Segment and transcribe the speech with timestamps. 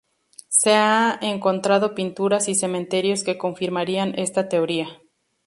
[0.49, 4.99] Se ha encontrado pinturas y cementerios que confirmarían esta teoría.